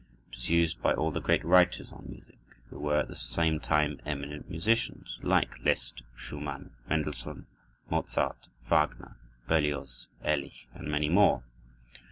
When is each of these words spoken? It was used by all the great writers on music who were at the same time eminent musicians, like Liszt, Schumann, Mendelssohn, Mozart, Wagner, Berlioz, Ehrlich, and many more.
It 0.31 0.37
was 0.37 0.49
used 0.49 0.81
by 0.81 0.95
all 0.95 1.11
the 1.11 1.21
great 1.21 1.45
writers 1.45 1.91
on 1.91 2.07
music 2.09 2.39
who 2.71 2.79
were 2.79 2.97
at 3.01 3.07
the 3.07 3.15
same 3.15 3.59
time 3.59 4.01
eminent 4.03 4.49
musicians, 4.49 5.19
like 5.21 5.59
Liszt, 5.59 6.01
Schumann, 6.15 6.71
Mendelssohn, 6.89 7.45
Mozart, 7.87 8.47
Wagner, 8.67 9.17
Berlioz, 9.47 10.07
Ehrlich, 10.25 10.65
and 10.73 10.87
many 10.87 11.07
more. 11.07 11.43